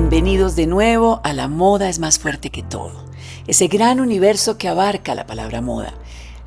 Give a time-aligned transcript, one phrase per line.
[0.00, 3.04] bienvenidos de nuevo a La Moda es más fuerte que todo,
[3.48, 5.92] ese gran universo que abarca la palabra moda.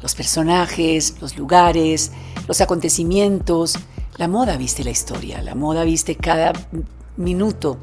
[0.02, 2.14] Los personajes, los lugares,
[2.48, 3.78] los acontecimientos.
[4.16, 6.54] La moda viste la historia, la moda viste cada
[7.18, 7.78] minuto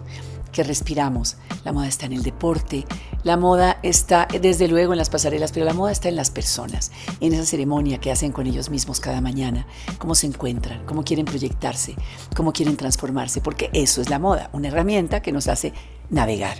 [0.52, 1.36] que respiramos.
[1.66, 2.86] La moda está en el deporte,
[3.24, 6.92] la moda está desde luego en las pasarelas, pero la moda está en las personas,
[7.20, 9.66] en esa ceremonia que hacen con ellos mismos cada mañana,
[9.98, 11.94] cómo se encuentran, cómo quieren proyectarse,
[12.36, 15.72] cómo quieren transformarse, porque eso es la moda, una herramienta que nos hace
[16.10, 16.58] navegar.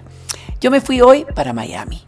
[0.61, 2.03] Yo me fui hoy para Miami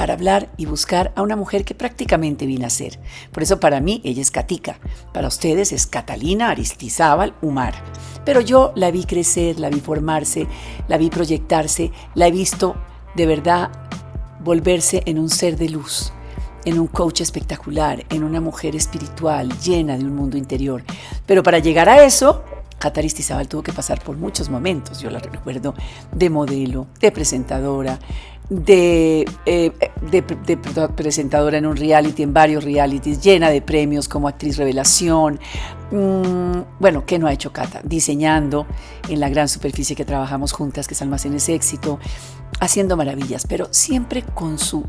[0.00, 2.98] para hablar y buscar a una mujer que prácticamente vine a ser.
[3.32, 4.80] Por eso para mí ella es Katica,
[5.12, 7.74] para ustedes es Catalina Aristizábal Umar.
[8.24, 10.46] Pero yo la vi crecer, la vi formarse,
[10.88, 12.76] la vi proyectarse, la he visto
[13.14, 13.70] de verdad
[14.42, 16.12] volverse en un ser de luz,
[16.64, 20.82] en un coach espectacular, en una mujer espiritual llena de un mundo interior.
[21.26, 22.42] Pero para llegar a eso,
[22.78, 25.00] Cata Aristizábal tuvo que pasar por muchos momentos.
[25.00, 25.74] Yo la recuerdo
[26.12, 27.98] de modelo, de presentadora,
[28.50, 29.72] de, eh,
[30.10, 30.22] de,
[30.96, 35.38] presentadora en un reality, en varios realities, llena de premios como actriz revelación.
[35.92, 37.80] Mm, bueno, ¿qué no ha hecho Cata?
[37.84, 38.66] Diseñando
[39.08, 42.00] en la gran superficie que trabajamos juntas, que es Almacenes Éxito,
[42.58, 44.84] haciendo maravillas, pero siempre con su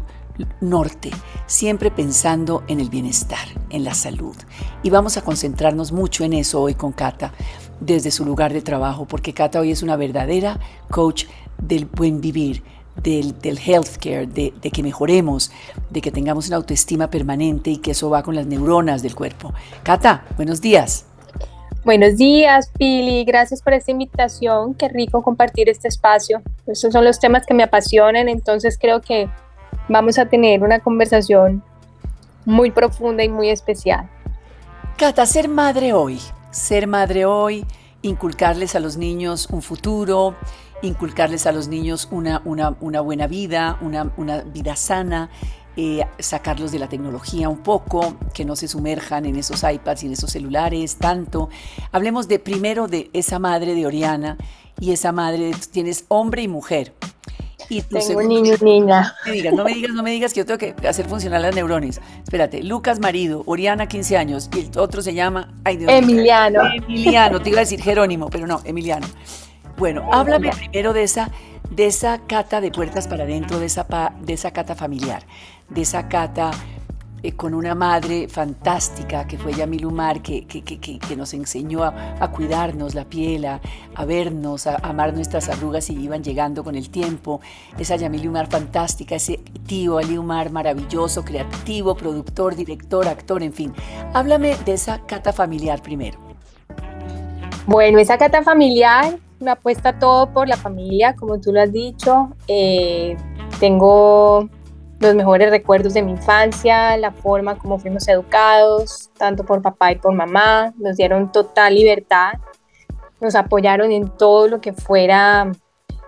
[0.59, 1.11] norte,
[1.45, 4.35] siempre pensando en el bienestar, en la salud.
[4.81, 7.31] Y vamos a concentrarnos mucho en eso hoy con Cata,
[7.79, 11.25] desde su lugar de trabajo, porque Cata hoy es una verdadera coach
[11.59, 12.63] del buen vivir
[12.95, 15.51] del, del healthcare, de, de, que mejoremos,
[15.89, 19.53] de que tengamos una autoestima permanente y que eso va con las neuronas del cuerpo.
[19.83, 21.05] Cata, buenos días.
[21.83, 23.23] Buenos días, Pili.
[23.25, 24.75] Gracias por esta invitación.
[24.75, 26.41] Qué rico compartir este espacio.
[26.67, 29.27] Estos son los temas que me apasionan, entonces creo que
[29.89, 31.63] vamos a tener una conversación
[32.45, 34.09] muy profunda y muy especial.
[34.97, 36.19] Cata, ser madre hoy,
[36.51, 37.65] ser madre hoy,
[38.03, 40.35] inculcarles a los niños un futuro,
[40.81, 45.29] inculcarles a los niños una, una, una buena vida, una, una vida sana,
[45.77, 50.07] eh, sacarlos de la tecnología un poco, que no se sumerjan en esos iPads y
[50.07, 51.49] en esos celulares tanto.
[51.91, 54.37] Hablemos de primero de esa madre de Oriana
[54.79, 56.93] y esa madre, tienes hombre y mujer.
[57.69, 59.15] Y Tengo niño y niña.
[59.25, 61.39] No me, digas, no me digas, no me digas que yo tengo que hacer funcionar
[61.39, 62.01] las neurones.
[62.21, 65.53] Espérate, Lucas marido, Oriana 15 años y el otro se llama...
[65.63, 66.63] Emiliano.
[66.75, 69.07] Emiliano, te iba a decir Jerónimo, pero no, Emiliano.
[69.81, 71.31] Bueno, háblame primero de esa,
[71.71, 75.23] de esa cata de puertas para adentro, de esa, de esa cata familiar,
[75.69, 76.51] de esa cata
[77.23, 81.83] eh, con una madre fantástica que fue Yamil Umar, que, que, que, que nos enseñó
[81.83, 83.59] a, cuidarnos la piel, a,
[84.05, 87.41] vernos, a, amar nuestras arrugas y iban llegando con el tiempo.
[87.79, 93.73] Esa Yamil Umar fantástica, ese tío Ali Umar maravilloso, creativo, productor, director, actor, en fin.
[94.13, 96.19] Háblame de esa cata familiar primero.
[97.65, 102.29] Bueno, esa cata familiar me apuesta todo por la familia, como tú lo has dicho.
[102.47, 103.17] Eh,
[103.59, 104.49] tengo
[104.99, 109.95] los mejores recuerdos de mi infancia, la forma como fuimos educados, tanto por papá y
[109.95, 110.73] por mamá.
[110.77, 112.33] Nos dieron total libertad,
[113.19, 115.51] nos apoyaron en todo lo que fuera,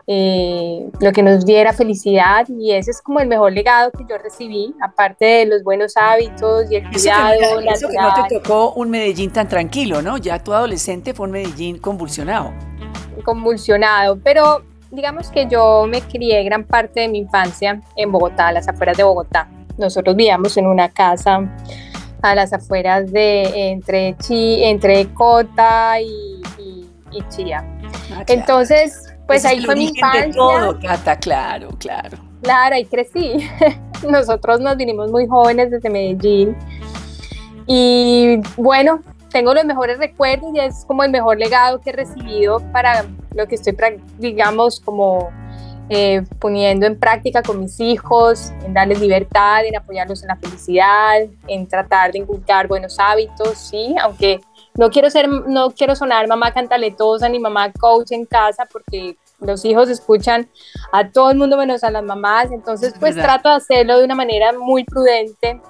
[0.08, 4.18] eh, lo que nos diera felicidad y ese es como el mejor legado que yo
[4.18, 7.59] recibí, aparte de los buenos hábitos y el cuidado.
[7.62, 10.18] Eso que, no te tocó un Medellín tan tranquilo, ¿no?
[10.18, 12.52] Ya tu adolescente fue un Medellín convulsionado
[13.24, 18.52] convulsionado, pero digamos que yo me crié gran parte de mi infancia en Bogotá, a
[18.52, 19.47] las afueras de Bogotá.
[19.78, 21.50] Nosotros vivíamos en una casa
[22.22, 26.42] a las afueras de entre, Chi, entre Cota y,
[27.30, 27.63] Chía.
[28.12, 30.28] Ah, Entonces, pues ahí fue mi infancia.
[30.28, 32.18] De todo, Cata, claro, claro.
[32.42, 33.50] Claro, ahí crecí.
[34.10, 36.58] Nosotros nos vinimos muy jóvenes desde Medellín.
[37.66, 39.02] Y bueno,
[39.32, 43.48] tengo los mejores recuerdos y es como el mejor legado que he recibido para lo
[43.48, 43.76] que estoy,
[44.20, 45.32] digamos, como
[45.90, 51.22] eh, poniendo en práctica con mis hijos, en darles libertad, en apoyarlos en la felicidad,
[51.48, 54.40] en tratar de inculcar buenos hábitos, sí, aunque
[54.76, 59.64] no quiero ser, no quiero sonar mamá cantaletosa ni mamá coach en casa porque los
[59.66, 60.50] hijos escuchan
[60.92, 64.16] a todo el mundo menos a las mamás, entonces pues trato de hacerlo de una
[64.16, 65.62] manera muy prudente,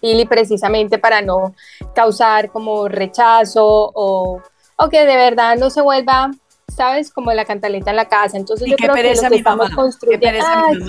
[0.00, 1.54] y precisamente para no
[1.94, 3.64] causar como rechazo
[3.94, 4.40] o,
[4.76, 6.30] o que de verdad no se vuelva
[6.70, 7.12] ¿sabes?
[7.12, 8.36] Como la cantaleta en la casa.
[8.36, 10.44] Entonces yo creo que lo que estamos construyendo.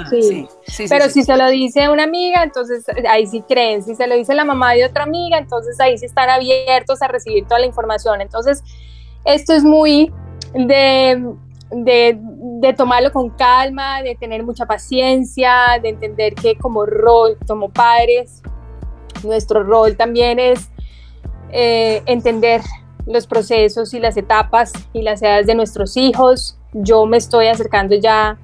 [0.09, 0.47] sí.
[0.89, 3.83] Pero si se lo dice una amiga, entonces ahí sí creen.
[3.83, 7.07] Si se lo dice la mamá de otra amiga, entonces ahí sí están abiertos a
[7.07, 8.21] recibir toda la información.
[8.21, 8.63] Entonces,
[9.25, 10.11] esto es muy
[10.53, 11.33] de,
[11.71, 17.69] de, de tomarlo con calma, de tener mucha paciencia, de entender que como rol, como
[17.69, 18.41] padres,
[19.23, 20.69] nuestro rol también es
[21.51, 22.61] eh, entender
[23.05, 27.95] los procesos y las etapas y las edades de nuestros hijos, yo me estoy acercando
[27.95, 28.37] ya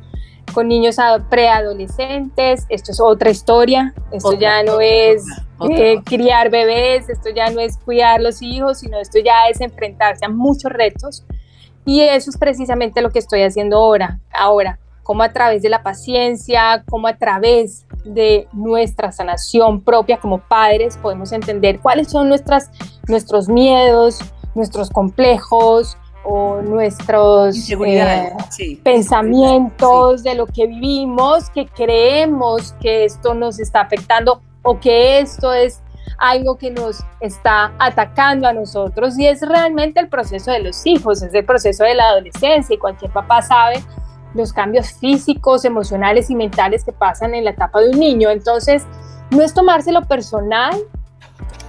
[0.53, 0.97] con niños
[1.29, 5.25] preadolescentes, esto es otra historia, esto ya no es
[5.69, 10.25] eh, criar bebés, esto ya no es cuidar los hijos, sino esto ya es enfrentarse
[10.25, 11.25] a muchos retos.
[11.85, 15.83] Y eso es precisamente lo que estoy haciendo ahora, ahora, como a través de la
[15.83, 22.71] paciencia, como a través de nuestra sanación propia como padres podemos entender cuáles son nuestras,
[23.07, 24.19] nuestros miedos,
[24.57, 25.97] nuestros complejos,
[26.29, 28.35] o nuestros eh,
[28.83, 35.53] pensamientos de lo que vivimos, que creemos que esto nos está afectando o que esto
[35.53, 35.81] es
[36.17, 39.17] algo que nos está atacando a nosotros.
[39.17, 42.73] Y es realmente el proceso de los hijos, es el proceso de la adolescencia.
[42.73, 43.81] Y cualquier papá sabe
[44.33, 48.29] los cambios físicos, emocionales y mentales que pasan en la etapa de un niño.
[48.29, 48.83] Entonces,
[49.31, 50.75] no es tomárselo personal,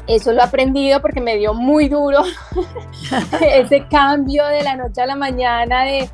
[0.08, 2.22] eso lo he aprendido porque me dio muy duro
[3.40, 6.08] ese cambio de la noche a la mañana de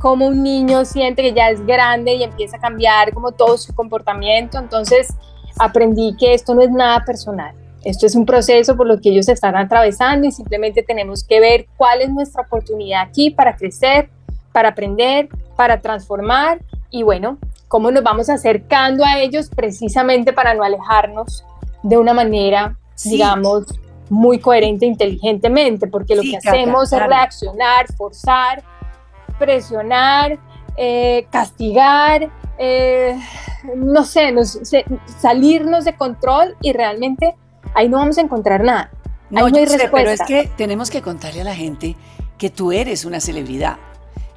[0.00, 3.74] cómo un niño siente que ya es grande y empieza a cambiar como todo su
[3.74, 4.58] comportamiento.
[4.58, 5.14] Entonces
[5.58, 7.54] aprendí que esto no es nada personal.
[7.84, 11.66] Esto es un proceso por lo que ellos están atravesando y simplemente tenemos que ver
[11.76, 14.08] cuál es nuestra oportunidad aquí para crecer,
[14.52, 16.58] para aprender, para transformar
[16.90, 21.44] y bueno, cómo nos vamos acercando a ellos precisamente para no alejarnos
[21.82, 23.66] de una manera digamos,
[24.08, 28.62] muy coherente inteligentemente, porque lo que hacemos es reaccionar, forzar,
[29.38, 30.38] presionar,
[30.76, 33.18] eh, castigar, eh,
[33.74, 34.32] no sé,
[35.18, 37.34] salirnos de control y realmente
[37.74, 38.90] ahí no vamos a encontrar nada.
[39.30, 41.96] No, no sé, pero es que tenemos que contarle a la gente
[42.38, 43.78] que tú eres una celebridad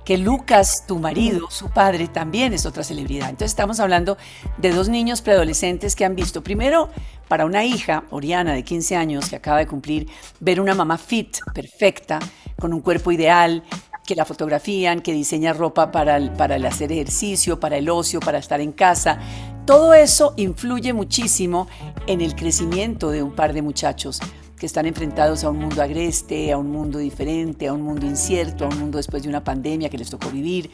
[0.10, 3.30] que Lucas, tu marido, su padre, también es otra celebridad.
[3.30, 4.18] Entonces estamos hablando
[4.58, 6.90] de dos niños preadolescentes que han visto, primero,
[7.28, 10.08] para una hija, Oriana, de 15 años, que acaba de cumplir,
[10.40, 12.18] ver una mamá fit, perfecta,
[12.60, 13.62] con un cuerpo ideal,
[14.04, 18.20] que la fotografían, que diseña ropa para el, para el hacer ejercicio, para el ocio,
[18.20, 19.20] para estar en casa.
[19.68, 21.68] Todo eso influye muchísimo
[22.08, 24.20] en el crecimiento de un par de muchachos
[24.60, 28.66] que están enfrentados a un mundo agreste, a un mundo diferente, a un mundo incierto,
[28.66, 30.70] a un mundo después de una pandemia que les tocó vivir.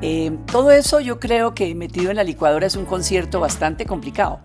[0.00, 4.40] Eh, todo eso yo creo que metido en la licuadora es un concierto bastante complicado.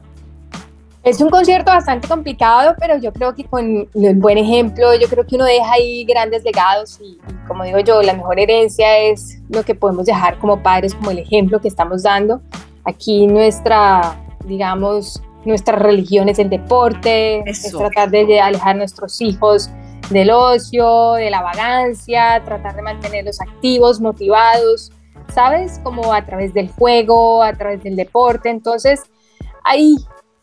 [1.04, 5.26] Es un concierto bastante complicado, pero yo creo que con el buen ejemplo, yo creo
[5.26, 9.40] que uno deja ahí grandes legados y, y, como digo yo, la mejor herencia es
[9.50, 12.42] lo que podemos dejar como padres, como el ejemplo que estamos dando.
[12.84, 14.16] Aquí nuestra,
[14.46, 19.70] digamos, nuestra religión es el deporte, es tratar de alejar a nuestros hijos
[20.10, 24.92] del ocio, de la vagancia, tratar de mantenerlos activos, motivados,
[25.34, 25.80] ¿sabes?
[25.84, 28.50] Como a través del juego, a través del deporte.
[28.50, 29.02] Entonces,
[29.64, 29.96] ahí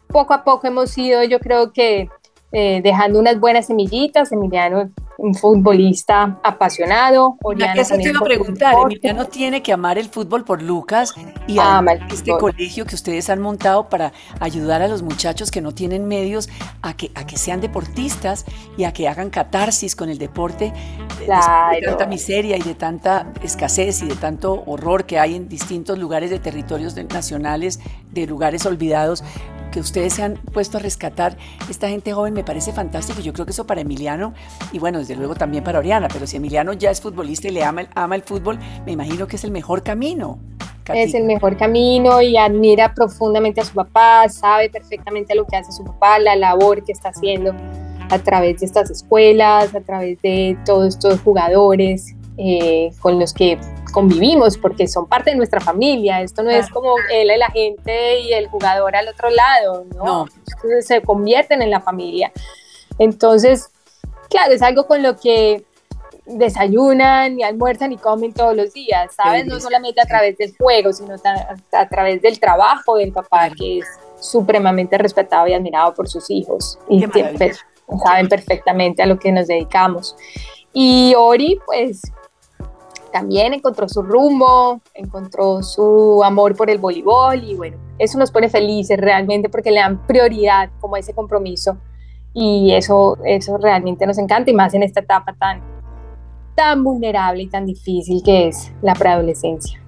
[0.08, 2.08] poco a poco hemos ido, yo creo que
[2.52, 4.32] eh, dejando unas buenas semillitas.
[4.32, 7.36] Emiliano un futbolista apasionado.
[7.42, 11.12] Oriana eso te iba a preguntar, Emiliano tiene que amar el fútbol por Lucas
[11.46, 15.72] y amar este colegio que ustedes han montado para ayudar a los muchachos que no
[15.72, 16.48] tienen medios
[16.82, 18.44] a que, a que sean deportistas
[18.76, 20.72] y a que hagan catarsis con el deporte
[21.18, 25.98] de tanta miseria y de tanta escasez y de tanto horror que hay en distintos
[25.98, 27.80] lugares de territorios nacionales,
[28.12, 29.24] de lugares olvidados
[29.78, 31.36] que ustedes se han puesto a rescatar
[31.70, 33.20] esta gente joven me parece fantástico.
[33.20, 34.34] Yo creo que eso para Emiliano
[34.72, 37.62] y bueno, desde luego también para Oriana, pero si Emiliano ya es futbolista y le
[37.62, 40.40] ama el, ama el fútbol, me imagino que es el mejor camino.
[40.92, 45.70] Es el mejor camino y admira profundamente a su papá, sabe perfectamente lo que hace
[45.70, 47.54] su papá, la labor que está haciendo
[48.10, 53.58] a través de estas escuelas, a través de todos estos jugadores eh, con los que
[53.92, 56.20] convivimos, porque son parte de nuestra familia.
[56.20, 60.26] Esto no es como él, la gente y el jugador al otro lado, ¿no?
[60.80, 62.30] Se convierten en la familia.
[62.98, 63.70] Entonces,
[64.30, 65.64] claro, es algo con lo que
[66.26, 69.44] desayunan y almuerzan y comen todos los días, ¿sabes?
[69.46, 71.16] No solamente a través del juego, sino
[71.72, 73.86] a, través del trabajo del papá, que es
[74.20, 76.78] supremamente respetado y admirado por sus hijos.
[76.88, 77.04] y
[78.04, 80.14] saben perfectamente a lo que nos dedicamos.
[80.72, 82.02] Y Ori, pues
[83.12, 88.48] también encontró su rumbo, encontró su amor por el voleibol y bueno, eso nos pone
[88.48, 91.78] felices realmente porque le dan prioridad como ese compromiso
[92.34, 95.60] y eso, eso realmente nos encanta y más en esta etapa tan,
[96.54, 99.80] tan vulnerable y tan difícil que es la preadolescencia.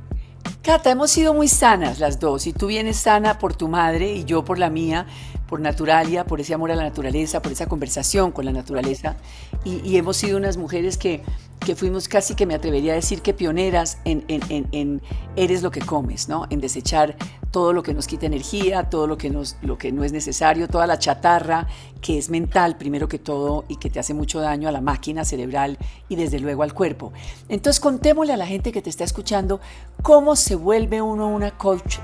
[0.62, 4.24] Cata, hemos sido muy sanas las dos y tú vienes sana por tu madre y
[4.24, 5.06] yo por la mía,
[5.48, 9.16] por Naturalia, por ese amor a la naturaleza, por esa conversación con la naturaleza.
[9.64, 11.22] Y, hemos sido unas mujeres que,
[11.64, 15.02] que, fuimos casi que me atrevería a decir que pioneras en,
[15.36, 16.46] eres lo que comes, ¿no?
[16.50, 17.16] En desechar
[17.50, 20.68] todo lo que nos quita energía, todo lo que, nos, lo que no es necesario,
[20.68, 21.66] toda la chatarra
[22.00, 25.24] que es mental primero que todo y que te hace mucho daño a la máquina
[25.24, 27.12] cerebral y desde luego al cuerpo.
[27.48, 29.60] Entonces contémosle a la gente que te está escuchando
[30.02, 31.98] cómo se vuelve uno una coach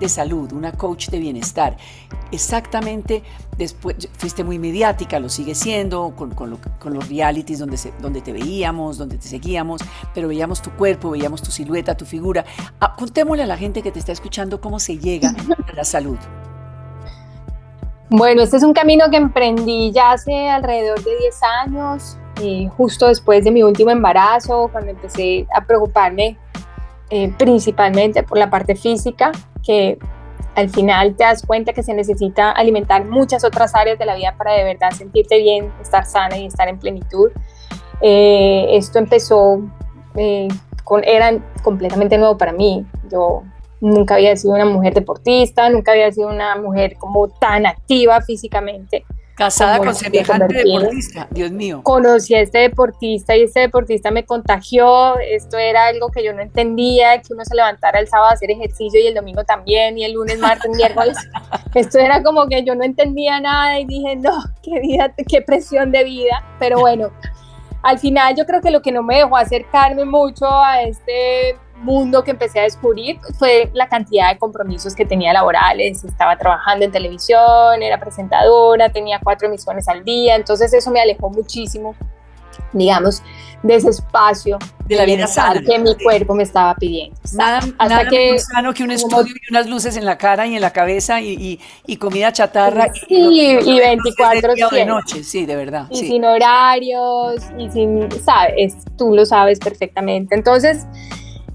[0.00, 1.76] de salud, una coach de bienestar.
[2.30, 3.22] Exactamente,
[3.58, 6.50] después fuiste muy mediática, lo sigue siendo, con, con,
[6.94, 9.82] los realities donde, se, donde te veíamos, donde te seguíamos,
[10.14, 12.44] pero veíamos tu cuerpo, veíamos tu silueta, tu figura.
[12.80, 16.18] Ah, contémosle a la gente que te está escuchando cómo se llega a la salud.
[18.10, 23.08] Bueno, este es un camino que emprendí ya hace alrededor de 10 años, eh, justo
[23.08, 26.38] después de mi último embarazo, cuando empecé a preocuparme
[27.10, 29.98] eh, principalmente por la parte física, que
[30.58, 34.34] al final te das cuenta que se necesita alimentar muchas otras áreas de la vida
[34.36, 37.30] para de verdad sentirte bien, estar sana y estar en plenitud.
[38.00, 39.60] Eh, esto empezó
[40.82, 42.84] con, era completamente nuevo para mí.
[43.08, 43.44] Yo
[43.80, 49.04] nunca había sido una mujer deportista, nunca había sido una mujer como tan activa físicamente.
[49.38, 51.80] Casada con semejante deportista, Dios mío.
[51.84, 55.16] Conocí a este deportista y este deportista me contagió.
[55.20, 58.50] Esto era algo que yo no entendía, que uno se levantara el sábado a hacer
[58.50, 61.16] ejercicio y el domingo también, y el lunes, martes, miércoles.
[61.74, 65.92] Esto era como que yo no entendía nada y dije, no, qué vida, qué presión
[65.92, 66.44] de vida.
[66.58, 67.12] Pero bueno,
[67.84, 72.24] al final yo creo que lo que no me dejó acercarme mucho a este mundo
[72.24, 76.04] que empecé a descubrir fue la cantidad de compromisos que tenía laborales.
[76.04, 81.30] Estaba trabajando en televisión, era presentadora, tenía cuatro emisiones al día, entonces eso me alejó
[81.30, 81.94] muchísimo,
[82.72, 83.22] digamos,
[83.62, 87.16] de ese espacio de la vida sana que mi cuerpo me estaba pidiendo.
[87.34, 90.60] Nada, Hasta que, sano que un estudio y unas luces en la cara y en
[90.60, 92.90] la cabeza y, y, comida chatarra.
[92.92, 95.86] Sí, y, 24 de noche, sí, de verdad.
[95.90, 100.34] Y sin horarios, y sin, sabes, tú lo sabes perfectamente.
[100.34, 100.86] Entonces,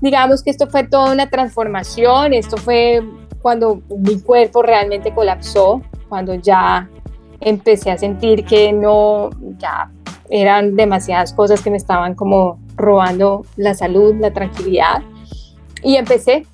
[0.04, 3.02] digamos que esto fue toda una transformación, esto fue
[3.42, 6.90] cuando mi cuerpo realmente colapsó, cuando ya
[7.40, 9.90] empecé a sentir que no, ya
[10.30, 15.02] eran demasiadas cosas que me estaban como robando la salud, la tranquilidad.
[15.82, 16.46] Y empecé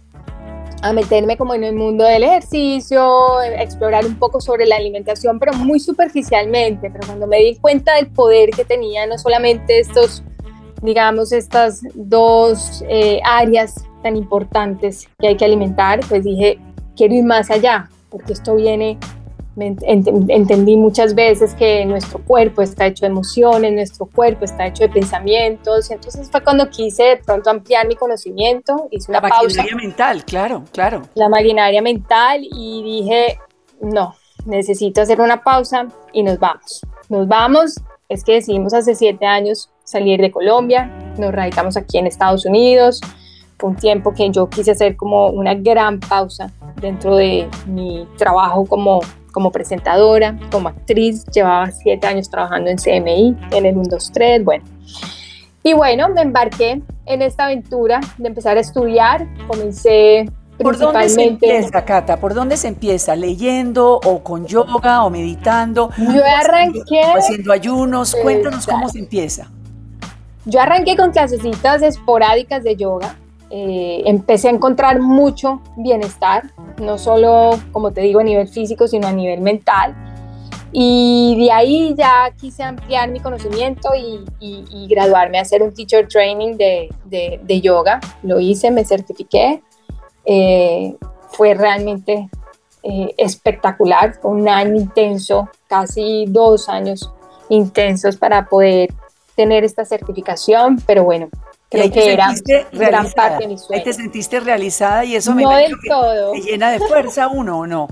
[0.84, 5.40] a meterme como en el mundo del ejercicio, a explorar un poco sobre la alimentación,
[5.40, 6.92] pero muy superficialmente.
[6.92, 10.24] Pero cuando me di cuenta del poder que tenía no solamente estos
[10.82, 16.60] digamos, estas dos eh, áreas tan importantes que hay que alimentar, pues dije,
[16.96, 18.98] quiero ir más allá, porque esto viene,
[19.58, 24.90] entendí muchas veces que nuestro cuerpo está hecho de emociones, nuestro cuerpo está hecho de
[24.90, 30.24] pensamientos, entonces fue cuando quise de pronto ampliar mi conocimiento, hice una La maquinaria mental,
[30.24, 31.02] claro, claro.
[31.16, 33.38] La maquinaria mental y dije,
[33.82, 36.82] no, necesito hacer una pausa y nos vamos.
[37.10, 37.76] Nos vamos,
[38.08, 43.02] es que decidimos hace siete años salir de Colombia, nos radicamos aquí en Estados Unidos.
[43.58, 48.66] Fue un tiempo que yo quise hacer como una gran pausa dentro de mi trabajo
[48.66, 51.26] como, como presentadora, como actriz.
[51.26, 54.64] Llevaba siete años trabajando en CMI, en el 123, bueno.
[55.64, 59.28] Y bueno, me embarqué en esta aventura de empezar a estudiar.
[59.48, 60.28] Comencé
[60.60, 62.18] ¿Por dónde se empieza, Cata?
[62.18, 63.16] ¿Por dónde se empieza?
[63.16, 65.90] ¿Leyendo o con yoga o meditando?
[65.98, 67.02] Yo arranqué...
[67.02, 68.16] Haciendo ayunos.
[68.22, 69.50] Cuéntanos cómo se empieza.
[70.50, 73.16] Yo arranqué con clasecitas esporádicas de yoga.
[73.52, 76.52] Eh, empecé a encontrar mucho bienestar,
[76.82, 79.96] no solo, como te digo, a nivel físico, sino a nivel mental.
[80.72, 86.58] Y de ahí ya quise ampliar mi conocimiento y, graduarme a hacer un teacher training
[86.58, 88.00] de, de, yoga.
[88.24, 89.62] Lo hice, me certifiqué.
[90.26, 90.96] Eh,
[91.30, 92.30] fue realmente
[92.82, 97.12] eh, espectacular, un año intenso, casi dos años
[97.50, 98.90] intensos para poder
[99.40, 101.30] tener esta certificación, pero bueno,
[101.70, 102.34] creo que era
[102.74, 103.80] gran parte de mi sueño.
[103.80, 106.34] Ahí te sentiste realizada y eso me no del todo.
[106.34, 107.88] te llena de fuerza uno o no.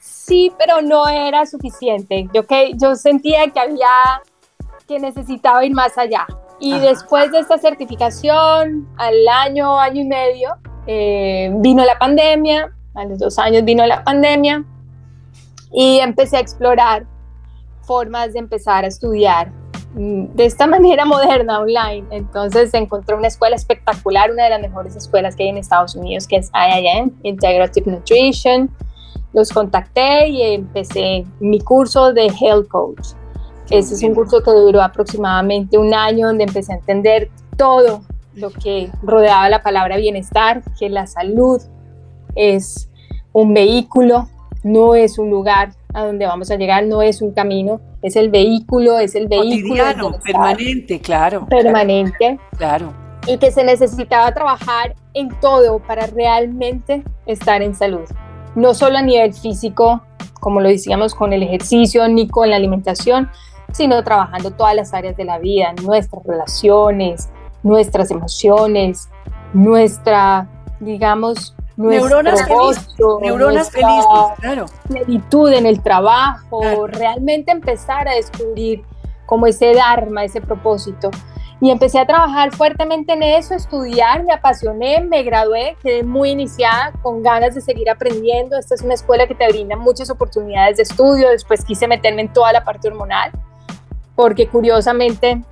[0.00, 2.26] Sí, pero no era suficiente.
[2.34, 3.86] Yo que yo sentía que había
[4.88, 6.26] que necesitaba ir más allá.
[6.58, 10.56] Y después de esta certificación, al año, año y medio,
[10.88, 14.64] eh, vino la pandemia, a los dos años vino la pandemia,
[15.70, 17.06] y empecé a explorar
[17.82, 19.52] formas de empezar a estudiar
[19.96, 22.04] de esta manera moderna online.
[22.10, 26.26] Entonces encontré una escuela espectacular, una de las mejores escuelas que hay en Estados Unidos,
[26.26, 28.70] que es IIN, Integrative Nutrition.
[29.32, 33.08] Los contacté y empecé mi curso de Health Coach.
[33.70, 38.02] Ese es un curso que duró aproximadamente un año, donde empecé a entender todo
[38.34, 41.60] lo que rodeaba la palabra bienestar, que la salud
[42.36, 42.88] es
[43.32, 44.28] un vehículo,
[44.62, 48.28] no es un lugar a donde vamos a llegar, no es un camino, es el
[48.28, 49.82] vehículo, es el vehículo.
[49.82, 51.46] Cotidiano, permanente, claro.
[51.48, 52.38] Permanente.
[52.58, 52.92] Claro.
[53.26, 58.04] Y que se necesitaba trabajar en todo para realmente estar en salud.
[58.54, 60.02] No solo a nivel físico,
[60.38, 63.30] como lo decíamos con el ejercicio, ni con la alimentación,
[63.72, 67.30] sino trabajando todas las áreas de la vida, nuestras relaciones,
[67.62, 69.08] nuestras emociones,
[69.54, 70.46] nuestra,
[70.78, 74.06] digamos, neuronas felices, neuronas felices,
[74.40, 74.66] claro.
[74.88, 78.84] Plenitud en el trabajo, realmente empezar a descubrir
[79.26, 81.10] como ese dharma, ese propósito.
[81.58, 86.92] Y empecé a trabajar fuertemente en eso, estudiar, me apasioné, me gradué, quedé muy iniciada,
[87.02, 88.58] con ganas de seguir aprendiendo.
[88.58, 91.30] Esta es una escuela que te brinda muchas oportunidades de estudio.
[91.30, 93.32] Después quise meterme en toda la parte hormonal,
[94.14, 95.42] porque curiosamente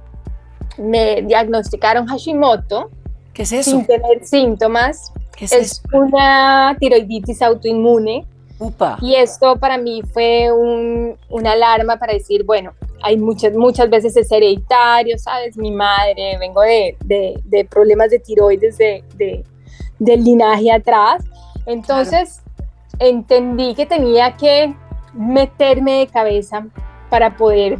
[0.77, 2.91] me diagnosticaron Hashimoto.
[3.33, 3.71] ¿Qué es eso?
[3.71, 5.14] Sin tener síntomas.
[5.41, 8.27] Es, una tiroiditis autoinmune.
[8.59, 8.99] Upa.
[9.01, 12.73] Y esto para mí fue un, una alarma para decir, bueno,
[13.03, 15.57] hay muchas, muchas veces es hereditario, ¿sabes?
[15.57, 19.45] Mi madre, vengo de, de, de problemas de tiroides de, de,
[19.99, 21.25] del linaje atrás.
[21.67, 22.41] Entonces
[22.99, 24.75] entendí que tenía que
[25.13, 26.67] meterme de cabeza
[27.11, 27.79] para poder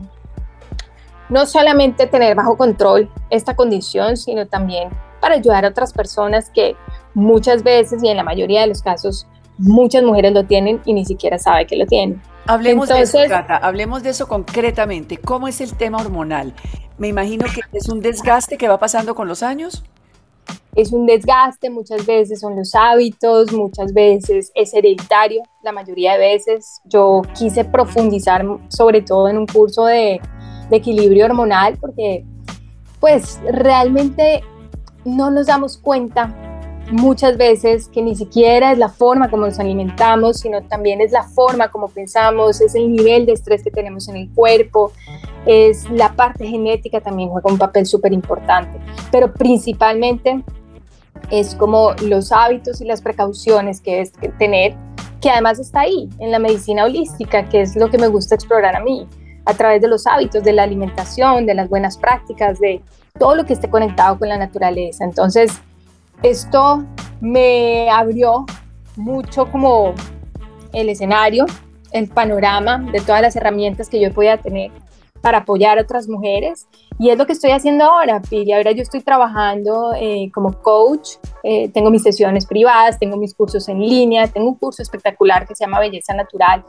[1.29, 4.91] no solamente tener bajo control esta condición, sino también
[5.25, 6.77] para ayudar a otras personas que
[7.15, 9.27] muchas veces y en la mayoría de los casos
[9.57, 12.21] muchas mujeres lo tienen y ni siquiera sabe que lo tienen.
[12.47, 15.17] Hablemos de eso, Cata, hablemos de eso concretamente.
[15.17, 16.53] ¿Cómo es el tema hormonal?
[16.99, 19.83] Me imagino que es un desgaste que va pasando con los años.
[20.75, 26.19] Es un desgaste, muchas veces son los hábitos, muchas veces es hereditario, la mayoría de
[26.19, 26.83] veces.
[26.85, 30.21] Yo quise profundizar sobre todo en un curso de
[30.69, 32.25] de equilibrio hormonal, porque
[33.01, 34.43] pues realmente
[35.05, 36.35] no nos damos cuenta
[36.91, 41.23] muchas veces que ni siquiera es la forma como nos alimentamos, sino también es la
[41.23, 44.93] forma como pensamos, es el nivel de estrés que tenemos en el cuerpo,
[45.47, 48.79] es la parte genética también juega un papel súper importante,
[49.11, 50.43] pero principalmente
[51.31, 54.75] es como los hábitos y las precauciones que es tener,
[55.21, 58.77] que además está ahí en la medicina holística, que es lo que me gusta explorar
[58.77, 59.09] a mí
[59.45, 62.83] a través de los hábitos, de la alimentación, de las buenas prácticas, de
[63.19, 65.05] todo lo que esté conectado con la naturaleza.
[65.05, 65.61] Entonces,
[66.23, 66.85] esto
[67.21, 68.47] me abrió
[68.97, 69.95] mucho como
[70.73, 71.47] el escenario,
[71.93, 74.71] el panorama de todas las herramientas que yo podía tener
[75.25, 76.69] para apoyar a otras mujeres.
[76.99, 78.53] Y es lo que estoy haciendo ahora, Piri.
[78.53, 83.67] Ahora yo estoy trabajando eh, como coach, eh, tengo mis sesiones privadas, tengo mis cursos
[83.71, 86.63] en línea, tengo un curso espectacular que se llama Belleza Natural,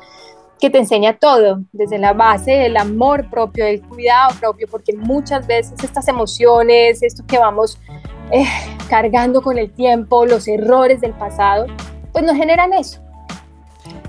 [0.60, 5.46] que te enseña todo, desde la base del amor propio, del cuidado propio, porque muchas
[5.48, 7.78] veces estas emociones, esto que vamos
[8.32, 8.46] eh,
[8.89, 11.65] cargando con el tiempo, los errores del pasado,
[12.12, 13.02] pues nos generan eso.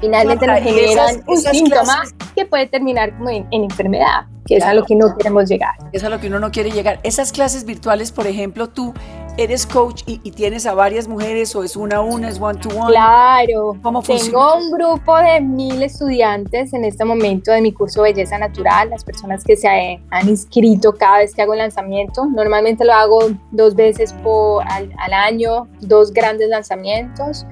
[0.00, 2.02] Finalmente nos generan un síntoma
[2.34, 5.74] que puede terminar como en, enfermedad, que es a lo que no queremos llegar.
[5.92, 7.00] Es a lo que uno no quiere llegar.
[7.02, 8.92] Esas clases virtuales, por ejemplo, tú
[9.36, 12.68] eres coach y, tienes a varias mujeres o es una a una, es one to
[12.70, 12.88] one?
[12.88, 13.76] Claro.
[13.82, 18.90] ¿Cómo Tengo un grupo de mil estudiantes en este momento de mi curso Belleza Natural,
[18.90, 22.26] las personas que se han inscrito cada vez que hago lanzamiento.
[22.26, 23.18] Normalmente lo hago
[23.50, 27.46] dos veces por, al, año, dos grandes lanzamientos.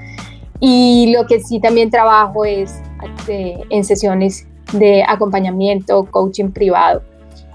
[0.61, 2.81] Y lo que sí también trabajo es
[3.29, 7.03] eh, en sesiones de acompañamiento, coaching privado,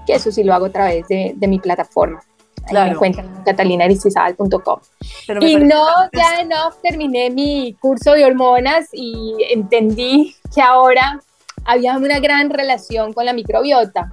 [0.06, 2.20] que eso sí lo hago a través de, de mi plataforma.
[2.68, 2.86] Claro.
[2.86, 3.42] me encuentran.
[5.40, 11.20] Y no, ya no, terminé mi curso de hormonas y entendí que ahora
[11.64, 14.12] había una gran relación con la microbiota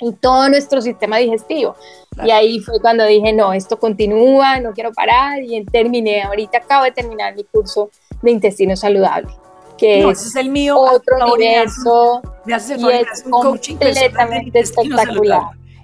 [0.00, 1.76] y todo nuestro sistema digestivo.
[2.24, 6.84] Y ahí fue cuando dije, no, esto continúa, no quiero parar y terminé, ahorita acabo
[6.84, 9.30] de terminar mi curso de intestino saludable.
[9.78, 10.78] Que es, el mío.
[10.78, 12.20] Otro universo.
[12.46, 15.42] y es un coaching completamente espectacular.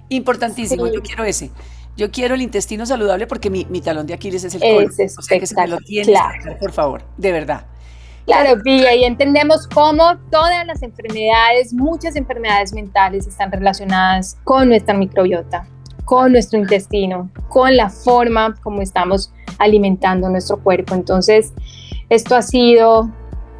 [0.09, 1.49] Importantísimo, yo quiero ese.
[1.97, 4.91] Yo quiero el intestino saludable porque mi, talón de Aquiles es el colon.
[5.17, 6.19] o sea que si me lo tienes,
[6.59, 7.65] por favor, de verdad.
[8.27, 15.67] Claro, y entendemos cómo todas las enfermedades, muchas enfermedades mentales están relacionadas con nuestra microbiota,
[16.05, 20.93] con nuestro intestino, con la forma como estamos alimentando nuestro cuerpo.
[20.93, 21.51] Entonces,
[22.09, 23.09] esto ha sido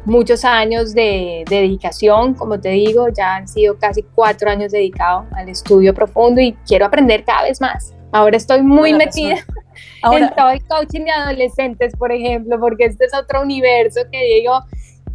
[0.04, 5.26] muchos años de, de, dedicación, como te digo, ya han sido casi cuatro años dedicados
[5.32, 7.94] al estudio profundo y quiero aprender cada vez más.
[8.12, 9.36] Ahora estoy muy metida
[10.12, 14.60] en todo el coaching de adolescentes, por ejemplo, porque este es otro universo que digo,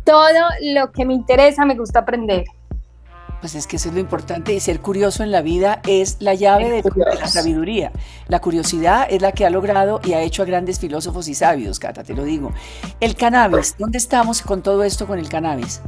[0.04, 0.28] todo
[0.62, 2.46] lo que me interesa me gusta aprender.
[3.40, 6.34] Pues es que eso es lo importante y ser curioso en la vida es la
[6.34, 6.84] llave de,
[7.20, 7.92] la sabiduría.
[8.30, 11.78] La curiosidad es la que ha logrado y ha hecho a grandes filósofos y sabios,
[11.78, 12.54] Cata, te lo digo.
[13.02, 15.82] El cannabis, ¿dónde estamos con todo esto con el cannabis?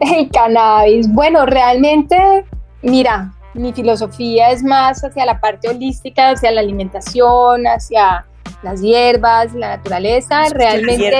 [0.00, 1.08] El cannabis.
[1.12, 2.44] Bueno, realmente,
[2.82, 8.26] mira, mi filosofía es más hacia la parte holística, hacia la alimentación, hacia
[8.62, 10.44] las hierbas, la naturaleza.
[10.52, 11.12] Realmente.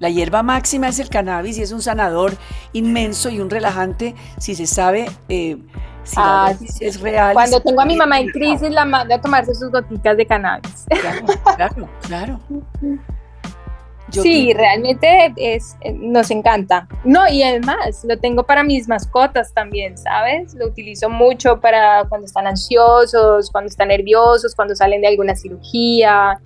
[0.00, 2.34] La hierba, máxima es el cannabis y es un sanador
[2.72, 5.06] inmenso y un relajante si se sabe.
[5.28, 5.56] Eh,
[6.02, 7.32] si ah, es real.
[7.32, 10.84] Cuando tengo a mi mamá en crisis, la mando a tomarse sus gotitas de cannabis.
[10.88, 12.40] Claro, claro, claro.
[14.22, 16.88] sí, realmente es, eh, nos encanta.
[17.04, 20.54] No, y además lo tengo para mis mascotas también, ¿sabes?
[20.54, 26.40] Lo utilizo mucho para cuando están ansiosos, cuando están nerviosos, cuando salen de alguna cirugía.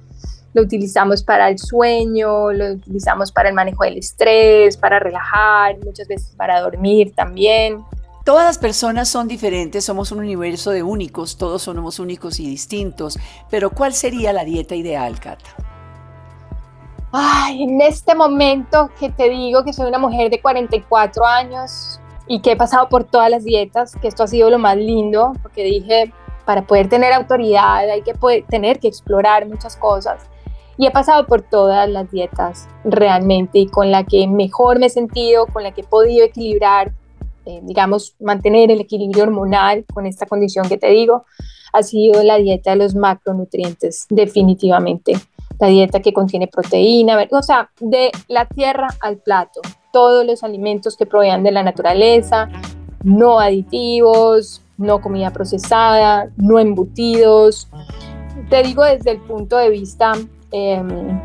[0.54, 6.09] Lo utilizamos para el sueño, lo utilizamos para el manejo del estrés, para relajar, muchas
[6.09, 7.85] veces para dormir también.
[8.24, 13.18] Todas las personas son diferentes, somos un universo de únicos, todos somos únicos y distintos,
[13.50, 15.78] pero ¿cuál sería la dieta ideal, Cata?
[17.11, 22.40] Ay, en este momento que te digo que soy una mujer de 44 años y
[22.40, 25.64] que he pasado por todas las dietas, que esto ha sido lo más lindo, porque
[25.64, 26.12] dije,
[26.44, 28.12] para poder tener autoridad hay que
[28.49, 30.23] tener que explorar muchas cosas.
[30.77, 34.90] Y he pasado por todas las dietas realmente y con la que mejor me he
[34.90, 36.92] sentido, con la que he podido equilibrar,
[37.47, 41.25] eh, digamos, mantener el equilibrio hormonal con esta condición que te digo,
[41.73, 45.14] ha sido la dieta de los macronutrientes, definitivamente
[45.59, 49.61] la dieta que contiene proteína, o sea, de la tierra al plato,
[49.92, 52.49] todos los alimentos que provean de la naturaleza,
[53.03, 57.68] no aditivos, no comida procesada, no embutidos.
[58.49, 60.12] Te digo desde el punto de vista
[60.53, 61.21] em,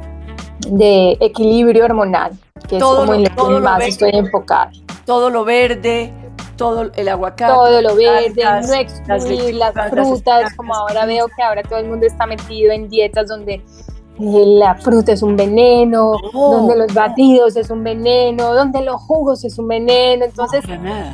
[0.68, 2.32] de equilibrio hormonal,
[2.68, 4.72] que es como en lo que más estoy enfocada.
[5.06, 6.12] Todo lo verde,
[6.56, 7.54] todo el aguacate.
[7.54, 12.06] Todo lo verde, no excluir las, frutas, como ahora veo que ahora todo el mundo
[12.06, 13.62] está metido en dietas donde
[14.20, 19.58] la fruta es un veneno, donde los batidos es un veneno, donde los jugos es
[19.58, 20.26] un veneno.
[20.26, 20.64] Entonces,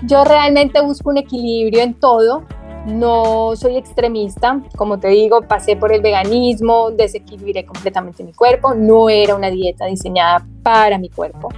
[0.04, 2.44] yo realmente busco un equilibrio en todo.
[2.86, 8.74] No soy extremista, como te digo, pasé por el veganismo, desequilibré completamente mi cuerpo.
[8.74, 11.50] No era una dieta diseñada para mi cuerpo,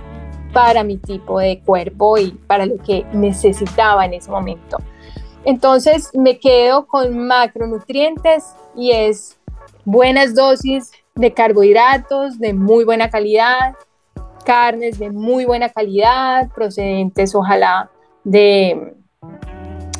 [0.51, 4.77] para mi tipo de cuerpo y para lo que necesitaba en ese momento.
[5.45, 9.39] Entonces me quedo con macronutrientes y es
[9.85, 13.73] buenas dosis de carbohidratos de muy buena calidad,
[14.45, 17.89] carnes de muy buena calidad, procedentes ojalá
[18.23, 18.93] de,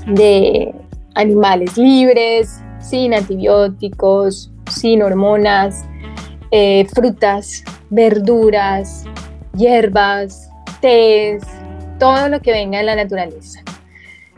[0.08, 0.74] de
[1.16, 5.86] animales libres, sin antibióticos, sin hormonas,
[6.52, 9.06] eh, frutas, verduras,
[9.56, 11.44] hierbas, tés,
[12.00, 13.62] todo lo que venga de la naturaleza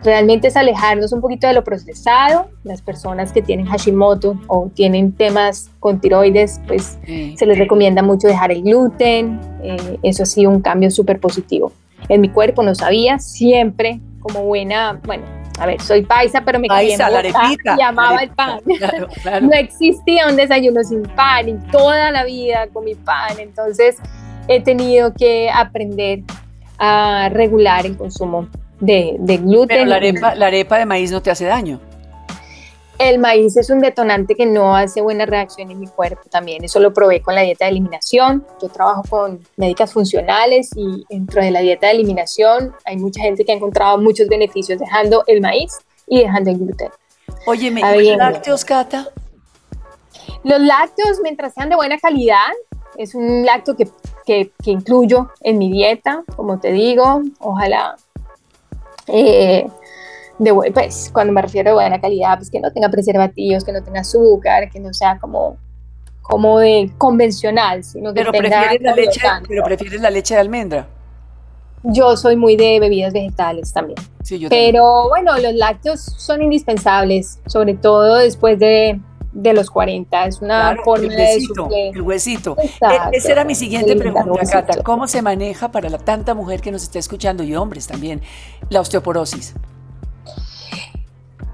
[0.03, 2.49] realmente es alejarnos un poquito de lo procesado.
[2.63, 8.27] Las personas que tienen Hashimoto o tienen temas con tiroides, pues se les recomienda mucho
[8.27, 9.39] dejar el gluten.
[9.63, 11.71] Eh, eso ha sido un cambio súper positivo.
[12.09, 15.23] En mi cuerpo no sabía, siempre como buena, bueno,
[15.59, 18.59] a ver, soy paisa, pero me paisa, la arepita, y amaba el pan.
[19.41, 23.39] no existía un desayuno sin pan y toda la vida con mi pan.
[23.39, 23.97] Entonces
[24.47, 26.23] he tenido que aprender
[26.79, 28.47] a regular el consumo
[28.85, 29.67] de, gluten.
[29.67, 31.79] Pero la arepa, la arepa de maíz no te hace daño.
[32.99, 36.63] El maíz es un detonante que no hace buena reacción en mi cuerpo también.
[36.63, 38.45] Eso lo probé con la dieta de eliminación.
[38.61, 43.43] Yo trabajo con médicas funcionales y dentro de la dieta de eliminación hay mucha gente
[43.43, 45.73] que ha encontrado muchos beneficios dejando el maíz
[46.07, 46.89] y dejando el gluten.
[47.47, 49.09] Oye, ¿me los lácteos, Cata?
[50.43, 52.51] Los lácteos, mientras sean de buena calidad,
[52.97, 53.89] es un lácteo que,
[54.25, 57.21] que, que incluyo en mi dieta, como te digo.
[57.39, 57.95] Ojalá
[59.07, 59.65] eh,
[60.39, 63.83] de, pues cuando me refiero a buena calidad, pues que no tenga preservativos, que no
[63.83, 65.57] tenga azúcar, que no sea como,
[66.21, 70.39] como de convencional, sino que pero tenga prefieres la leche, Pero prefieres la leche de
[70.39, 70.87] almendra.
[71.83, 73.99] Yo soy muy de bebidas vegetales también.
[74.49, 79.01] pero bueno, los lácteos son indispensables, sobre todo después de,
[79.33, 80.25] de los 40.
[80.25, 82.55] Es una forma el huesito, de El huesito.
[82.59, 82.69] E,
[83.17, 84.83] esa era mi siguiente pregunta, Cata.
[84.83, 88.21] ¿Cómo se maneja para la tanta mujer que nos está escuchando y hombres también
[88.69, 89.55] la osteoporosis?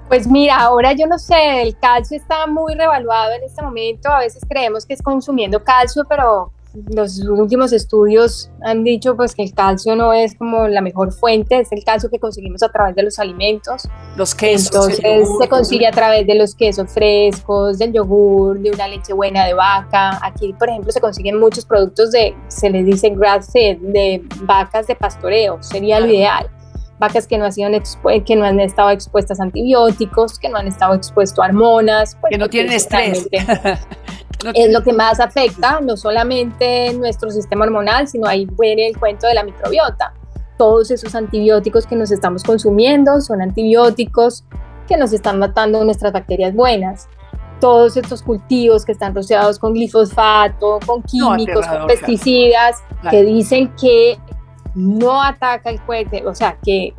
[0.08, 4.10] Pues mira, ahora yo no sé, el calcio está muy revaluado en este momento.
[4.10, 9.42] A veces creemos que es consumiendo calcio, pero los últimos estudios han dicho pues que
[9.42, 12.94] el calcio no es como la mejor fuente, es el calcio que conseguimos a través
[12.94, 13.88] de los alimentos.
[14.16, 14.88] Los quesos.
[14.88, 19.46] Entonces se consigue a través de los quesos frescos, del yogur, de una leche buena
[19.46, 20.18] de vaca.
[20.22, 24.86] Aquí, por ejemplo, se consiguen muchos productos de, se les dice grass fed, de vacas
[24.86, 26.48] de pastoreo, sería lo ideal.
[27.00, 27.70] Vacas que no, han sido
[28.26, 32.14] que no han estado expuestas a antibióticos, que no han estado expuestas a hormonas.
[32.20, 33.26] Pues, que no tienen estrés.
[34.54, 39.26] es lo que más afecta, no solamente nuestro sistema hormonal, sino ahí viene el cuento
[39.26, 40.14] de la microbiota.
[40.56, 44.44] todos esos antibióticos que nos estamos consumiendo son antibióticos
[44.86, 47.08] que nos están matando nuestras bacterias buenas.
[47.60, 54.18] Todos estos cultivos que están rociados con glifosato, con químicos, con pesticidas, que dicen que
[54.74, 56.92] no ataca el cuerpo, o sea, que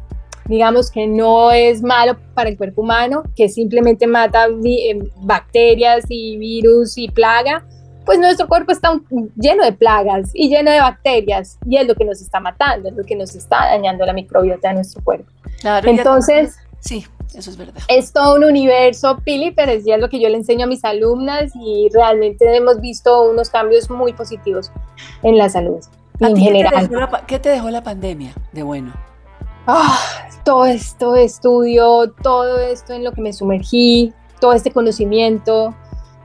[0.46, 6.38] digamos que no es malo para el cuerpo humano, que simplemente mata eh, bacterias y
[6.38, 7.66] virus y plaga,
[8.06, 9.00] pues nuestro cuerpo está
[9.36, 12.96] lleno de plagas y lleno de bacterias y es lo que nos está matando, es
[12.96, 15.32] lo que nos está dañando la microbiota de nuestro cuerpo.
[15.62, 17.82] Claro, Entonces, sí, eso es verdad.
[17.88, 20.84] Es todo un universo, Pili, pero es ya lo que yo le enseño a mis
[20.84, 24.72] alumnas y realmente hemos visto unos cambios muy positivos
[25.22, 25.80] en la salud
[26.20, 26.90] en general.
[27.28, 28.94] ¿Qué te dejó la pandemia de bueno?
[29.68, 30.00] Ah,
[30.44, 35.76] todo esto estudio, todo esto en lo que me sumergí, todo este conocimiento,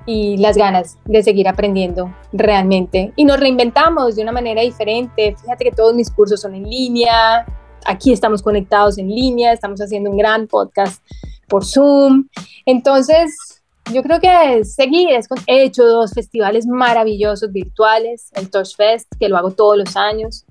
[0.07, 3.13] y las ganas de seguir aprendiendo realmente.
[3.17, 5.35] Y nos reinventamos de una manera diferente.
[5.41, 7.45] Fíjate que todos mis cursos son en línea,
[7.85, 11.03] aquí estamos conectados en línea, estamos haciendo un gran podcast
[11.49, 12.29] por Zoom.
[12.65, 15.09] Entonces, yo creo que seguir,
[15.47, 20.45] he hecho dos festivales maravillosos virtuales, el Touch Fest, que lo hago todos los años,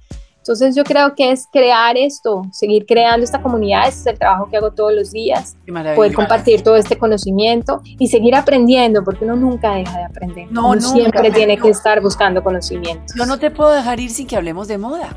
[0.46, 4.48] entonces yo creo que es crear esto, seguir creando esta comunidad, ese es el trabajo
[4.48, 5.58] que hago todos los días,
[5.96, 10.70] poder compartir todo este conocimiento y seguir aprendiendo, porque uno nunca deja de aprender, no,
[10.70, 13.12] uno siempre tiene que estar buscando conocimiento.
[13.18, 15.16] Yo no te puedo dejar ir sin que hablemos de moda.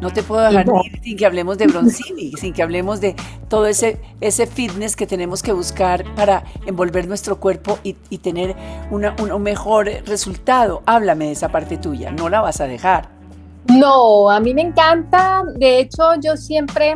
[0.00, 3.16] No te puedo dejar ir sin que hablemos de Bronzini, sin que hablemos de
[3.48, 8.54] todo ese, ese fitness que tenemos que buscar para envolver nuestro cuerpo y, tener
[8.92, 10.84] un mejor resultado.
[10.86, 13.17] Háblame de esa parte tuya, no la vas a dejar.
[13.66, 15.42] No, a mí me encanta.
[15.56, 16.94] De hecho, yo siempre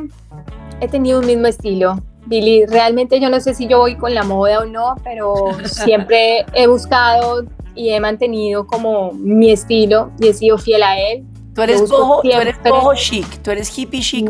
[0.80, 1.96] he tenido un mismo estilo.
[2.26, 6.46] Billy, realmente yo no sé si yo voy con la moda o no, pero siempre
[6.54, 7.44] he buscado
[7.74, 11.24] y he mantenido como mi estilo y he sido fiel a él.
[11.54, 14.26] Tú eres, boho, tú eres boho chic, tú eres hippie chic.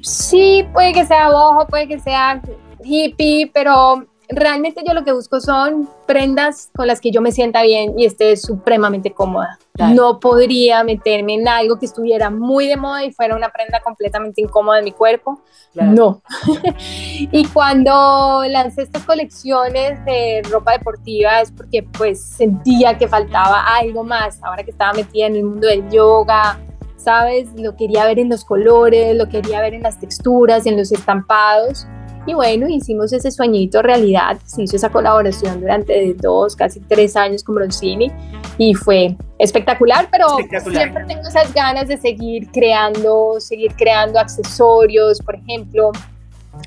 [0.00, 2.40] sí, puede que sea boho, puede que sea
[2.82, 7.62] hippie, pero realmente yo lo que busco son prendas con las que yo me sienta
[7.62, 9.58] bien y esté supremamente cómoda.
[9.76, 14.40] No podría meterme en algo que estuviera muy de moda y fuera una prenda completamente
[14.40, 15.40] incómoda en mi cuerpo.
[15.74, 16.22] No.
[16.78, 24.04] y cuando lancé estas colecciones de ropa deportiva es porque pues sentía que faltaba algo
[24.04, 24.38] más.
[24.42, 26.60] Ahora que estaba metida en el mundo del yoga,
[26.96, 27.48] ¿sabes?
[27.56, 31.86] Lo quería ver en los colores, lo quería ver en las texturas, en los estampados.
[32.26, 37.44] Y bueno, hicimos ese sueñito realidad, se hizo esa colaboración durante dos, casi tres años
[37.44, 38.10] con Bronzini
[38.56, 40.26] y fue espectacular, pero
[40.70, 45.92] siempre tengo esas ganas de seguir creando, seguir creando accesorios, por ejemplo,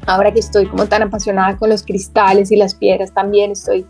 [0.05, 3.85] ahora que estoy como tan apasionada con los cristales y las piedras, también estoy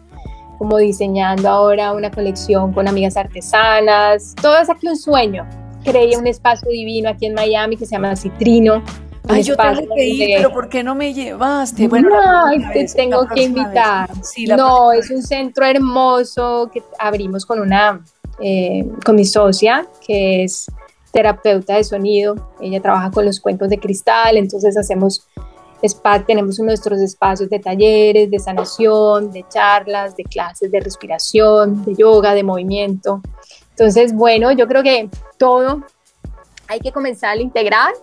[0.57, 5.45] como diseñando ahora una colección con amigas artesanas, todo es aquí un sueño.
[5.83, 8.81] Creé un espacio divino aquí en Miami que se llama Citrino,
[9.29, 11.87] Ay, yo tengo que ir, pero ¿por qué no me llevaste?
[11.87, 14.09] Bueno, no, te tengo que invitar.
[14.55, 18.03] no, es un centro hermoso que abrimos con una,
[18.39, 20.67] eh, con mi socia, que es
[21.11, 22.53] terapeuta de sonido.
[22.61, 25.25] Ella trabaja con los cuencos de cristal, entonces hacemos
[25.81, 31.95] spa, tenemos nuestros espacios de talleres, de sanación, de charlas, de clases de respiración, de
[31.95, 33.21] yoga, de movimiento.
[33.71, 35.83] Entonces, bueno, yo creo que todo
[36.67, 37.93] hay que comenzar a integrar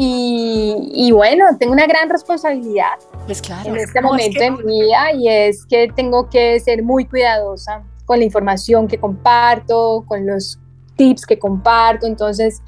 [0.00, 2.92] y, bueno, tengo una gran responsabilidad
[3.26, 7.04] pues claro, en este momento de mi vida y es que tengo que ser muy
[7.04, 10.60] cuidadosa con la información que comparto, con los
[10.94, 12.06] tips que comparto.
[12.06, 12.62] Entonces,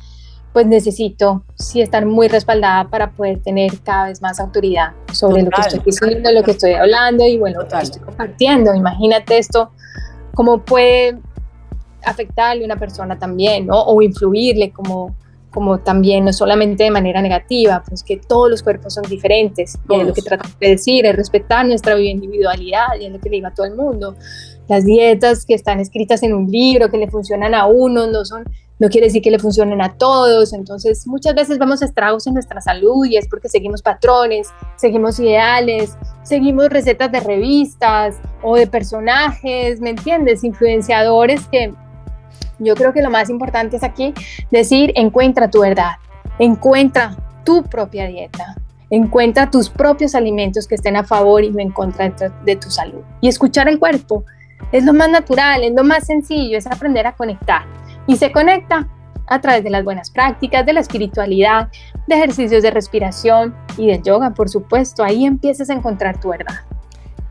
[0.53, 5.51] pues necesito sí estar muy respaldada para poder tener cada vez más autoridad sobre lo
[5.51, 8.75] que estoy diciendo, lo que estoy hablando y bueno, lo que estoy compartiendo.
[8.75, 9.71] Imagínate esto,
[10.35, 11.17] cómo puede
[12.05, 13.81] afectarle a una persona también, ¿no?
[13.83, 15.15] O influirle como
[15.51, 19.79] como también no solamente de manera negativa, pues que todos los cuerpos son diferentes.
[19.89, 23.29] Y es lo que trato de decir, es respetar nuestra individualidad, y es lo que
[23.29, 24.15] le digo a todo el mundo.
[24.69, 28.45] Las dietas que están escritas en un libro, que le funcionan a uno, no son
[28.81, 32.63] no quiere decir que le funcionen a todos, entonces muchas veces vemos estragos en nuestra
[32.63, 39.83] salud y es porque seguimos patrones, seguimos ideales, seguimos recetas de revistas o de personajes,
[39.83, 40.45] ¿me entiendes?
[40.45, 41.75] Influenciadores que
[42.61, 44.15] yo creo que lo más importante es aquí
[44.51, 45.97] decir, encuentra tu verdad,
[46.39, 48.57] encuentra tu propia dieta,
[48.91, 52.11] encuentra tus propios alimentos que estén a favor y no en contra
[52.45, 53.01] de tu, salud.
[53.21, 54.25] Y escuchar el cuerpo
[54.73, 57.63] es lo más natural, es lo más sencillo, es aprender a conectar.
[58.07, 58.89] Y se conecta
[59.27, 61.69] a través de las buenas prácticas, de la espiritualidad,
[62.07, 65.05] de ejercicios de respiración y del yoga, por supuesto.
[65.05, 66.57] Ahí empiezas a encontrar tu verdad.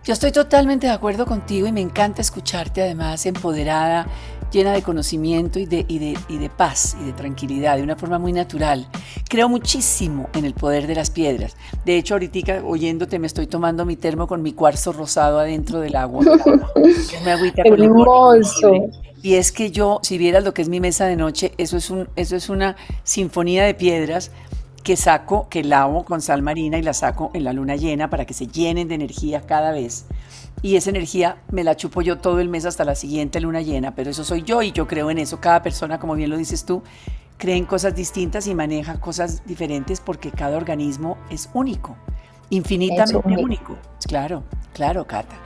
[0.05, 4.07] Yo estoy totalmente de acuerdo contigo y me encanta escucharte además empoderada,
[4.51, 7.95] llena de conocimiento y de, y de, y de paz y de tranquilidad, de una
[7.95, 8.87] forma muy natural.
[9.27, 11.55] Creo muchísimo en el poder de las piedras.
[11.85, 15.95] De hecho, ahorita oyéndote me estoy tomando mi termo con mi cuarzo rosado adentro del
[15.95, 16.21] agua.
[17.21, 18.71] Una agüita Hermoso.
[19.21, 21.89] Y es que yo, si vieras lo que es mi mesa de noche, eso es,
[21.89, 24.31] un, eso es una sinfonía de piedras
[24.83, 28.25] que saco, que lavo con sal marina y la saco en la luna llena para
[28.25, 30.05] que se llenen de energía cada vez.
[30.61, 33.95] Y esa energía me la chupo yo todo el mes hasta la siguiente luna llena,
[33.95, 35.39] pero eso soy yo y yo creo en eso.
[35.39, 36.83] Cada persona, como bien lo dices tú,
[37.37, 41.95] cree en cosas distintas y maneja cosas diferentes porque cada organismo es único,
[42.49, 43.77] infinitamente único.
[44.05, 44.43] Claro,
[44.73, 45.37] claro, Cata.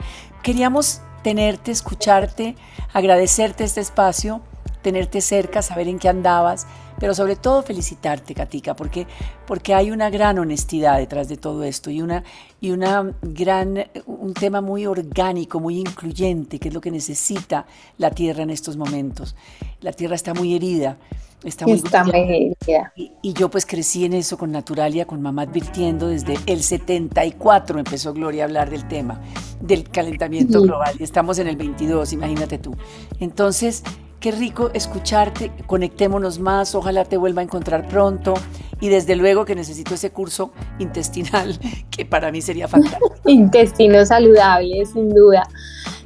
[0.42, 2.56] Queríamos tenerte, escucharte,
[2.92, 4.42] agradecerte este espacio,
[4.84, 6.66] tenerte cerca, saber en qué andabas,
[7.00, 9.06] pero sobre todo felicitarte, Katica, porque,
[9.46, 12.22] porque hay una gran honestidad detrás de todo esto y una,
[12.60, 17.66] y una gran, un tema muy orgánico, muy incluyente, que es lo que necesita
[17.98, 19.34] la Tierra en estos momentos.
[19.80, 20.98] La Tierra está muy herida.
[21.42, 22.92] Está muy, está muy herida.
[22.96, 27.78] Y, y, yo pues crecí en eso con Naturalia, con mamá advirtiendo desde el 74
[27.78, 29.20] empezó Gloria a hablar del tema,
[29.60, 30.94] del calentamiento global.
[30.98, 32.74] Y estamos en el 22, imagínate tú.
[33.20, 33.82] Entonces,
[34.24, 38.32] Qué rico escucharte, conectémonos más, ojalá te vuelva a encontrar pronto
[38.80, 41.58] y desde luego que necesito ese curso intestinal
[41.90, 43.16] que para mí sería fantástico.
[43.26, 45.46] Intestino saludable, sin duda.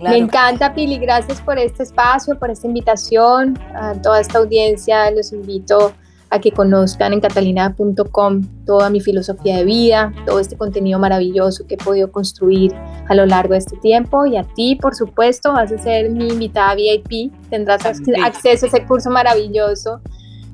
[0.00, 3.56] Me encanta, Pili, gracias por este espacio, por esta invitación.
[3.76, 5.92] A toda esta audiencia los invito a
[6.40, 11.78] que conozcan en catalina.com toda mi filosofía de vida, todo este contenido maravilloso que he
[11.78, 12.74] podido construir
[13.08, 14.26] a lo largo de este tiempo.
[14.26, 18.86] Y a ti, por supuesto, vas a ser mi invitada VIP, tendrás acceso a ese
[18.86, 20.00] curso maravilloso.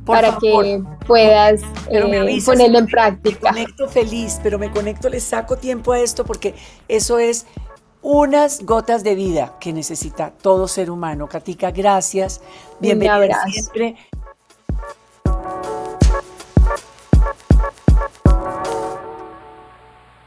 [0.07, 3.53] para que puedas eh, ponerlo en práctica.
[3.53, 6.55] Me conecto feliz, pero me conecto, le saco tiempo a esto porque
[6.89, 7.47] eso es
[8.05, 11.27] unas gotas de vida que necesita todo ser humano.
[11.27, 12.43] Katica, gracias.
[12.79, 13.97] Bienvenida siempre.
[15.45, 15.74] thank you